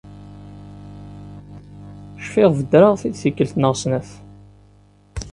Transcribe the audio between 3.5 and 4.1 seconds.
neɣ snat.